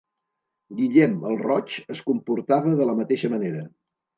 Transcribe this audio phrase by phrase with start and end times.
[0.79, 3.63] Guillem el Roig es comportava de la mateixa manera.